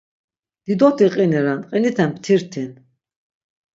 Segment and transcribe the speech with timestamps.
[0.69, 2.71] Didoti qini ren, qiniten ptirtin.